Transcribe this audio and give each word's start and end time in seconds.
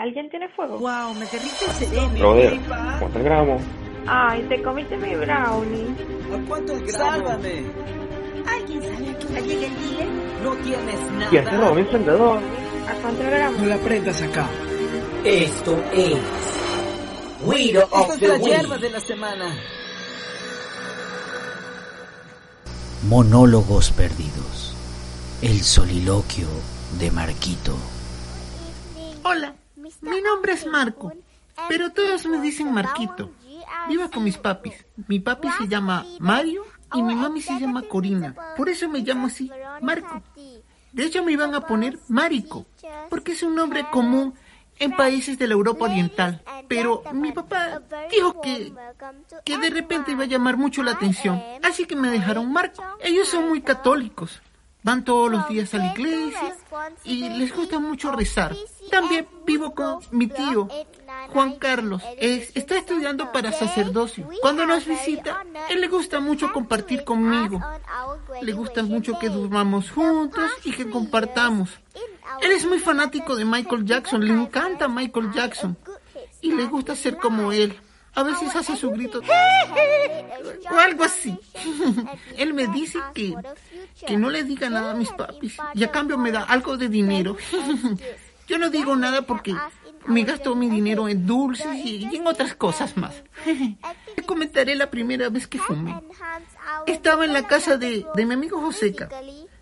¿Alguien 0.00 0.30
tiene 0.30 0.48
fuego? 0.56 0.78
Wow, 0.78 1.12
me 1.12 1.26
derrite 1.26 1.64
el 1.66 1.70
cerebro. 1.72 2.18
Brother, 2.18 2.58
¿cuántos 3.00 3.22
gramos? 3.22 3.62
Ay, 4.06 4.42
te 4.48 4.62
comiste 4.62 4.96
mi 4.96 5.14
brownie. 5.14 5.94
¿A 6.34 6.48
cuánto 6.48 6.72
el 6.72 6.86
gramo? 6.86 7.26
Sálvame. 7.28 7.64
¿Alguien 8.48 8.82
sabe 8.82 9.10
a 9.10 9.18
qué 9.18 9.26
hora 9.26 9.40
llega 9.40 9.66
el 9.66 9.76
dealer? 9.80 10.08
No 10.42 10.52
tienes 10.54 11.00
nada. 11.12 11.28
¿Quién 11.28 11.46
robó 11.60 11.74
mi 11.74 11.80
encendedor? 11.82 12.38
¿A 12.88 12.94
cuánto 13.02 13.22
gramos? 13.24 13.60
No 13.60 13.66
la 13.66 13.76
prendas 13.76 14.22
acá. 14.22 14.46
Esto 15.22 15.84
es 15.92 16.16
Esta 17.74 17.84
of 17.90 18.10
es 18.14 18.18
the 18.20 18.28
la 18.28 18.34
Week. 18.36 18.44
hierba 18.44 18.78
de 18.78 18.90
la 18.90 19.00
semana. 19.00 19.54
Monólogos 23.06 23.90
perdidos. 23.92 24.74
El 25.42 25.60
soliloquio 25.60 26.46
de 26.98 27.10
Marquito. 27.10 27.76
Hola, 29.24 29.54
mi 30.00 30.20
nombre 30.20 30.52
es 30.52 30.66
Marco, 30.66 31.12
pero 31.68 31.90
todos 31.90 32.26
me 32.26 32.40
dicen 32.40 32.72
Marquito. 32.72 33.30
Vivo 33.88 34.10
con 34.10 34.24
mis 34.24 34.38
papis. 34.38 34.84
Mi 35.08 35.20
papi 35.20 35.48
se 35.58 35.68
llama 35.68 36.04
Mario 36.18 36.64
y 36.94 37.02
mi 37.02 37.14
mami 37.14 37.40
se 37.40 37.58
llama 37.58 37.82
Corina. 37.82 38.34
Por 38.56 38.68
eso 38.68 38.88
me 38.88 39.00
llamo 39.00 39.26
así, 39.28 39.50
Marco. 39.80 40.22
De 40.92 41.04
hecho 41.04 41.22
me 41.24 41.32
iban 41.32 41.54
a 41.54 41.60
poner 41.60 41.98
Marico, 42.08 42.66
porque 43.08 43.32
es 43.32 43.42
un 43.42 43.54
nombre 43.54 43.86
común 43.90 44.34
en 44.78 44.92
países 44.92 45.38
de 45.38 45.46
la 45.46 45.54
Europa 45.54 45.84
Oriental. 45.84 46.42
Pero 46.66 47.02
mi 47.12 47.32
papá 47.32 47.80
dijo 48.10 48.40
que, 48.40 48.72
que 49.44 49.58
de 49.58 49.70
repente 49.70 50.12
iba 50.12 50.24
a 50.24 50.28
llamar 50.28 50.56
mucho 50.56 50.82
la 50.82 50.92
atención, 50.92 51.40
así 51.62 51.84
que 51.84 51.96
me 51.96 52.10
dejaron 52.10 52.52
Marco. 52.52 52.82
Ellos 53.00 53.28
son 53.28 53.48
muy 53.48 53.60
católicos. 53.60 54.40
Van 54.82 55.04
todos 55.04 55.30
los 55.30 55.46
días 55.48 55.74
a 55.74 55.78
la 55.78 55.92
iglesia 55.92 56.56
y 57.04 57.28
les 57.28 57.54
gusta 57.54 57.78
mucho 57.78 58.12
rezar. 58.12 58.56
También 58.90 59.26
vivo 59.44 59.74
con 59.74 60.00
mi 60.10 60.26
tío, 60.26 60.68
Juan 61.32 61.56
Carlos. 61.58 62.02
Es- 62.18 62.50
está 62.56 62.78
estudiando 62.78 63.30
para 63.30 63.52
sacerdocio. 63.52 64.28
Cuando 64.40 64.64
nos 64.66 64.86
visita, 64.86 65.44
él 65.68 65.80
le 65.82 65.88
gusta 65.88 66.18
mucho 66.20 66.50
compartir 66.52 67.04
conmigo. 67.04 67.60
Le 68.40 68.52
gusta 68.52 68.82
mucho 68.82 69.18
que 69.18 69.28
durmamos 69.28 69.90
juntos 69.90 70.50
y 70.64 70.72
que 70.72 70.88
compartamos. 70.88 71.70
Él 72.40 72.52
es 72.52 72.64
muy 72.64 72.78
fanático 72.78 73.36
de 73.36 73.44
Michael 73.44 73.84
Jackson, 73.84 74.24
le 74.24 74.32
encanta 74.32 74.88
Michael 74.88 75.30
Jackson 75.32 75.76
y 76.40 76.52
le 76.52 76.64
gusta 76.64 76.96
ser 76.96 77.18
como 77.18 77.52
él. 77.52 77.78
A 78.14 78.22
veces 78.22 78.54
hace 78.56 78.76
su 78.76 78.90
grito 78.90 79.20
o 80.70 80.78
algo 80.78 81.04
así. 81.04 81.38
Él 82.36 82.54
me 82.54 82.66
dice 82.68 82.98
que, 83.14 83.34
que 84.06 84.16
no 84.16 84.30
le 84.30 84.44
diga 84.44 84.68
nada 84.68 84.92
a 84.92 84.94
mis 84.94 85.10
papis 85.10 85.56
y 85.74 85.84
a 85.84 85.90
cambio 85.90 86.18
me 86.18 86.32
da 86.32 86.42
algo 86.42 86.76
de 86.76 86.88
dinero. 86.88 87.36
Yo 88.48 88.58
no 88.58 88.68
digo 88.68 88.96
nada 88.96 89.22
porque 89.22 89.54
me 90.06 90.24
gasto 90.24 90.56
mi 90.56 90.68
dinero 90.68 91.08
en 91.08 91.24
dulces 91.24 91.68
y, 91.84 92.16
en 92.16 92.26
otras 92.26 92.54
cosas 92.54 92.96
más. 92.96 93.22
Te 94.16 94.22
comentaré 94.24 94.74
la 94.74 94.90
primera 94.90 95.28
vez 95.28 95.46
que 95.46 95.60
fumé. 95.60 95.94
Estaba 96.86 97.24
en 97.24 97.32
la 97.32 97.46
casa 97.46 97.76
de, 97.76 98.04
de 98.12 98.26
mi 98.26 98.34
amigo 98.34 98.60
Joseca. 98.60 99.08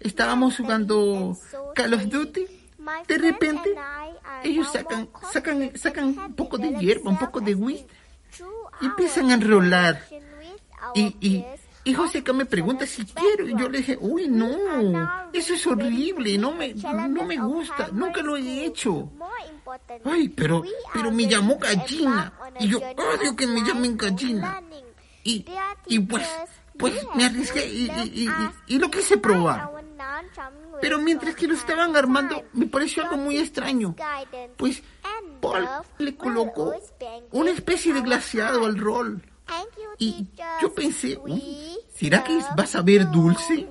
Estábamos 0.00 0.58
jugando 0.58 1.34
Call 1.74 1.94
of 1.94 2.04
Duty. 2.04 2.46
De 3.08 3.16
repente, 3.16 3.74
ellos 4.42 4.70
sacan, 4.70 5.08
sacan, 5.32 5.72
sacan 5.76 6.04
un 6.18 6.34
poco 6.34 6.58
de 6.58 6.74
hierba, 6.74 7.10
un 7.10 7.18
poco 7.18 7.40
de 7.40 7.54
weed 7.54 7.86
y 8.80 8.86
empiezan 8.86 9.30
a 9.30 9.34
enrolar. 9.34 10.02
Y, 10.94 11.16
y, 11.20 11.44
y 11.84 11.94
Joseca 11.94 12.32
me 12.32 12.44
pregunta 12.46 12.86
si 12.86 13.04
quiero. 13.04 13.48
Y 13.48 13.56
yo 13.58 13.68
le 13.68 13.78
dije, 13.78 13.98
uy, 14.00 14.28
no, 14.28 14.48
eso 15.32 15.54
es 15.54 15.66
horrible, 15.66 16.36
no 16.38 16.52
me, 16.52 16.74
no 16.74 17.24
me 17.24 17.36
gusta, 17.36 17.88
nunca 17.92 18.20
lo 18.22 18.36
he 18.36 18.64
hecho. 18.64 19.10
Ay, 20.04 20.28
pero, 20.28 20.62
pero 20.92 21.10
me 21.10 21.26
llamó 21.26 21.58
gallina. 21.58 22.32
Y 22.60 22.68
yo 22.68 22.78
odio 22.78 23.34
que 23.36 23.46
me 23.46 23.62
llamen 23.62 23.96
gallina. 23.96 24.62
Y, 25.24 25.44
y 25.86 25.98
pues, 26.00 26.28
pues 26.78 26.94
me 27.14 27.24
arriesgué 27.24 27.66
y, 27.66 27.90
y, 27.90 28.24
y, 28.24 28.74
y- 28.74 28.78
lo 28.78 28.90
quise 28.90 29.16
probar. 29.16 29.70
Pero 30.80 30.98
mientras 30.98 31.34
que 31.34 31.46
lo 31.46 31.54
estaban 31.54 31.96
armando, 31.96 32.44
me 32.52 32.66
pareció 32.66 33.04
algo 33.04 33.16
muy 33.16 33.38
extraño. 33.38 33.94
Pues 34.58 34.82
Paul 35.52 35.68
le 35.98 36.16
colocó 36.16 36.74
una 37.32 37.50
especie 37.50 37.92
de 37.92 38.00
glaseado 38.00 38.66
al 38.66 38.78
rol. 38.78 39.22
Y 39.98 40.26
yo 40.60 40.74
pensé, 40.74 41.18
¿será 41.94 42.24
que 42.24 42.38
va 42.58 42.64
a 42.64 42.66
saber 42.66 43.10
dulce? 43.10 43.68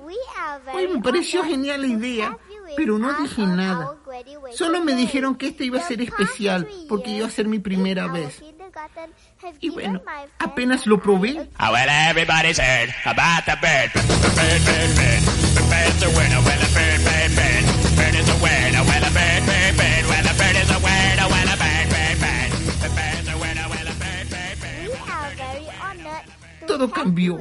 Uy, 0.74 0.88
me 0.88 1.02
pareció 1.02 1.42
genial 1.42 1.80
la 1.82 1.86
idea, 1.88 2.38
pero 2.76 2.98
no 2.98 3.12
dije 3.14 3.42
nada. 3.42 3.96
Solo 4.52 4.82
me 4.84 4.94
dijeron 4.94 5.34
que 5.34 5.48
este 5.48 5.64
iba 5.64 5.80
a 5.80 5.82
ser 5.82 6.00
especial, 6.00 6.68
porque 6.88 7.10
iba 7.10 7.26
a 7.26 7.30
ser 7.30 7.48
mi 7.48 7.58
primera 7.58 8.06
vez. 8.06 8.42
Y 9.60 9.70
bueno, 9.70 10.00
apenas 10.38 10.86
lo 10.86 11.00
probé, 11.00 11.48
todo 26.78 26.90
cambió. 26.90 27.38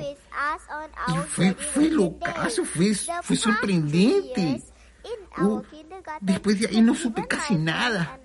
Y 1.08 1.18
fue, 1.28 1.54
fue 1.54 1.90
locazo, 1.90 2.66
fue, 2.66 2.94
fue 3.24 3.36
sorprendente. 3.36 4.62
Uh, 5.38 5.62
después 6.22 6.60
de 6.60 6.68
ahí 6.68 6.82
no 6.82 6.96
supe 6.96 7.28
casi 7.28 7.56
nada. 7.56 8.20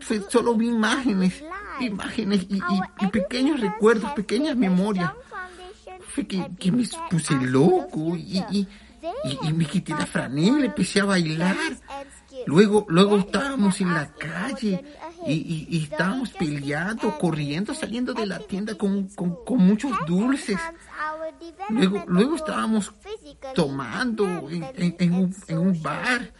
Fue, 0.00 0.22
solo 0.28 0.54
vi 0.54 0.68
imágenes, 0.68 1.42
imágenes 1.80 2.46
y, 2.48 2.56
y- 2.56 2.80
y 3.00 3.06
pequeños 3.08 3.60
recuerdos, 3.60 4.10
pequeñas 4.12 4.56
memorias. 4.56 5.12
Fue 6.14 6.26
que, 6.26 6.50
que 6.58 6.72
me 6.72 6.84
puse 7.10 7.34
loco 7.34 8.16
y, 8.16 8.38
y, 8.50 8.68
y- 9.24 9.38
y 9.48 9.52
me 9.52 9.66
quité 9.66 9.92
la 9.92 10.06
franela, 10.06 10.64
empecé 10.66 11.00
a 11.00 11.04
bailar. 11.04 11.56
Luego, 12.46 12.86
luego 12.88 13.18
estábamos 13.18 13.80
en 13.80 13.92
la 13.94 14.12
calle 14.14 14.84
y, 15.26 15.32
y- 15.32 15.66
y 15.70 15.82
estábamos 15.84 16.30
peleando, 16.30 17.18
corriendo, 17.18 17.74
saliendo 17.74 18.14
de 18.14 18.26
la 18.26 18.38
tienda 18.40 18.74
con, 18.76 19.08
con- 19.08 19.44
con 19.44 19.58
muchos 19.58 19.92
dulces. 20.06 20.58
Luego, 21.70 22.04
luego 22.06 22.36
estábamos 22.36 22.92
tomando 23.54 24.24
en, 24.50 24.62
en- 24.76 24.96
en 24.98 25.14
un, 25.14 25.36
en 25.48 25.58
un 25.58 25.82
bar 25.82 26.32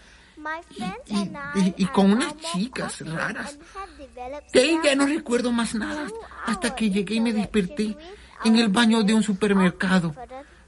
y, 1.55 1.75
y- 1.83 1.87
con 1.87 2.13
unas 2.13 2.37
chicas 2.53 3.01
raras. 3.07 3.59
De 4.53 4.61
ahí 4.61 4.79
ya 4.85 4.95
no 4.95 5.07
recuerdo 5.07 5.51
más 5.53 5.75
nada 5.75 6.07
hasta 6.47 6.75
que 6.75 6.91
llegué 6.91 7.15
y 7.17 7.21
me 7.21 7.33
desperté 7.33 7.97
en 8.45 8.57
el 8.57 8.69
baño 8.69 9.03
de 9.03 9.15
un 9.15 9.23
supermercado. 9.23 10.15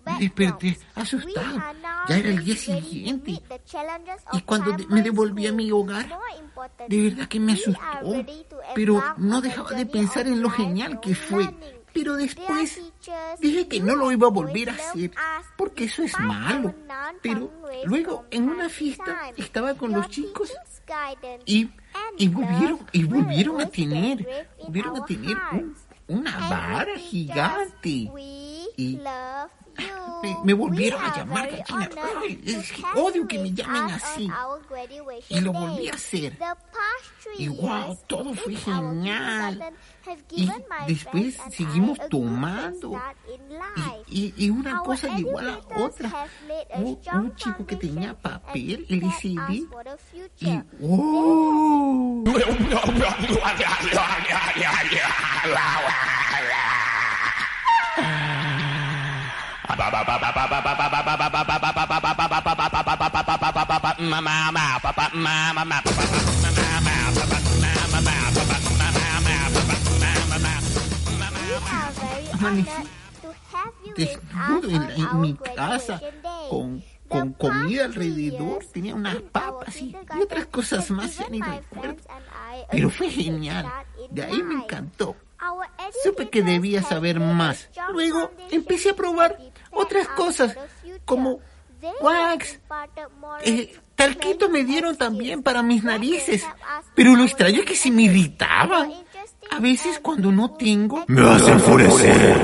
Me 0.06 0.18
desperté 0.20 0.78
asustado. 0.94 1.62
Ya 2.08 2.16
era 2.16 2.30
el 2.30 2.42
día 2.42 2.56
siguiente. 2.56 3.42
Y 4.32 4.40
cuando 4.40 4.74
me 4.88 5.02
devolví 5.02 5.46
a 5.46 5.52
mi 5.52 5.70
hogar, 5.70 6.08
de 6.88 7.02
verdad 7.02 7.28
que 7.28 7.40
me 7.40 7.52
asustó. 7.52 7.80
Pero 8.74 9.02
no 9.18 9.40
dejaba 9.40 9.70
de 9.70 9.86
pensar 9.86 10.26
en 10.26 10.42
lo 10.42 10.50
genial 10.50 11.00
que 11.00 11.14
fue. 11.14 11.48
Pero 11.94 12.16
después 12.16 12.78
dije 13.40 13.66
que 13.66 13.80
no 13.80 13.96
lo 13.96 14.12
iba 14.12 14.26
a 14.28 14.30
volver 14.30 14.70
a 14.70 14.74
hacer, 14.74 15.10
porque 15.56 15.84
eso 15.84 16.02
es 16.02 16.18
malo. 16.20 16.74
Pero 17.22 17.50
luego 17.86 18.26
en 18.30 18.48
una 18.48 18.68
fiesta 18.68 19.04
estaba 19.36 19.74
con 19.74 19.92
los 19.92 20.08
chicos 20.08 20.52
y, 21.46 21.70
y 22.18 22.28
volvieron 22.28 22.78
y 22.92 23.04
volvieron 23.04 23.60
a 23.60 23.66
tener, 23.68 24.48
volvieron 24.62 24.96
a 24.96 25.04
tener 25.06 25.36
un- 25.52 25.74
una 26.08 26.38
vara 26.48 26.96
gigante. 26.98 28.10
Y 28.76 29.00
me, 30.22 30.36
me 30.44 30.52
volvieron 30.54 31.00
a 31.02 31.16
llamar 31.16 31.48
gallina. 31.50 31.90
Ay, 32.20 32.40
es 32.44 32.72
que 32.72 32.82
odio 32.94 33.26
que 33.26 33.38
me 33.38 33.52
llamen 33.52 33.94
así. 33.94 34.28
Y 35.28 35.40
lo 35.40 35.52
volví 35.52 35.88
a 35.88 35.94
hacer. 35.94 36.38
Y 37.36 37.48
wow, 37.48 37.98
todo 38.06 38.32
fue 38.34 38.54
genial. 38.56 39.72
Y 40.30 40.50
después 40.86 41.38
seguimos 41.50 41.98
tomando. 42.08 42.98
Y, 44.06 44.32
y- 44.36 44.46
y 44.46 44.50
una 44.50 44.78
cosa 44.82 45.08
llegó 45.14 45.38
a 45.38 45.42
la 45.42 45.60
otra. 45.76 46.26
Un, 46.76 46.98
un 47.14 47.36
chico 47.36 47.66
que 47.66 47.76
tenía 47.76 48.14
papel, 48.18 48.86
LCD. 48.88 49.66
Y 50.40 50.60
wow. 50.80 52.24
en, 74.68 75.20
mi 75.20 75.34
casa 75.34 76.00
con, 76.48 76.82
con 77.08 77.32
comida 77.32 77.84
alrededor, 77.84 78.64
tenía 78.72 78.94
unas 78.94 79.16
papas 79.16 79.80
y, 79.80 79.94
y 80.16 80.22
otras 80.22 80.46
cosas 80.46 80.90
más, 80.90 81.18
ya 81.18 81.28
ni 81.28 81.40
recuerdo. 81.40 81.96
Pero 82.70 82.90
fue 82.90 83.10
genial, 83.10 83.70
de 84.10 84.24
ahí 84.24 84.42
me 84.42 84.54
encantó. 84.54 85.16
Supe 86.02 86.28
que 86.28 86.42
debía 86.42 86.82
saber 86.82 87.20
más. 87.20 87.68
Luego 87.92 88.32
empecé 88.50 88.90
a 88.90 88.96
probar 88.96 89.38
otras 89.78 90.08
cosas, 90.08 90.56
como 91.04 91.40
wax. 92.00 92.58
Eh, 93.44 93.76
talquito 93.94 94.48
me 94.48 94.64
dieron 94.64 94.96
también 94.96 95.42
para 95.42 95.62
mis 95.62 95.84
narices. 95.84 96.44
Pero 96.94 97.14
lo 97.16 97.24
extraño 97.24 97.60
es 97.60 97.66
que 97.66 97.76
se 97.76 97.90
me 97.90 98.02
irritaba. 98.02 98.88
A 99.50 99.60
veces 99.60 99.98
cuando 100.00 100.30
no 100.30 100.52
tengo, 100.52 101.04
Me 101.06 101.22
a 101.22 101.36
enfurecer. 101.36 102.36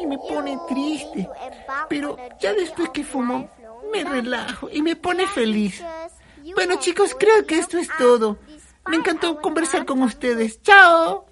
y 0.00 0.06
me 0.06 0.18
pone 0.18 0.58
triste. 0.68 1.28
Pero 1.88 2.16
ya 2.40 2.52
después 2.54 2.90
que 2.90 3.04
fumo, 3.04 3.48
me 3.92 4.04
relajo 4.04 4.68
y 4.72 4.82
me 4.82 4.96
pone 4.96 5.26
feliz. 5.26 5.82
Bueno 6.54 6.76
chicos, 6.76 7.14
creo 7.18 7.46
que 7.46 7.58
esto 7.58 7.78
es 7.78 7.88
todo. 7.98 8.38
Me 8.88 8.96
encantó 8.96 9.40
conversar 9.40 9.84
con 9.84 10.02
ustedes. 10.02 10.62
¡Chao! 10.62 11.26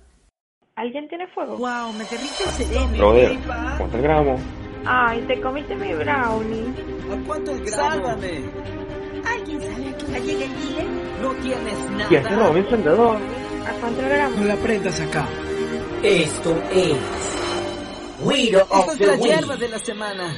¿Alguien 0.76 1.08
tiene 1.08 1.26
fuego? 1.28 1.56
Wow, 1.56 1.90
me 1.94 2.04
derrite 2.04 2.44
el 2.44 2.50
cerebro. 2.50 2.96
Brother, 2.98 3.38
¿cuánto 3.78 3.96
el 3.96 4.02
gramo? 4.02 4.38
Ay, 4.84 5.22
te 5.26 5.40
comiste 5.40 5.74
mi 5.74 5.94
brownie. 5.94 6.66
¿A 7.10 7.26
cuánto 7.26 7.50
el 7.52 7.64
gramo? 7.64 7.92
Sálvame. 7.92 8.42
¿Alguien 9.24 9.62
sabe 9.62 9.88
a 9.88 9.96
qué 9.96 10.04
hora 10.04 10.18
llega 10.18 10.44
el 10.44 10.54
dealer? 10.54 10.86
No 11.22 11.30
tienes 11.32 11.90
nada. 11.92 12.08
¿Y 12.10 12.14
este 12.16 12.36
robó 12.36 12.52
mi 12.52 12.60
encendedor? 12.60 13.16
¿A 13.16 13.80
cuánto 13.80 14.00
el 14.02 14.08
gramo? 14.10 14.36
No 14.36 14.44
la 14.44 14.56
prendas 14.56 15.00
acá. 15.00 15.26
Esto 16.02 16.62
es 16.70 16.96
Esto 18.52 18.66
of 18.74 18.92
es 18.92 18.98
the 18.98 19.06
la 19.06 19.16
hierba 19.16 19.56
de 19.56 19.68
la 19.70 19.78
semana. 19.78 20.34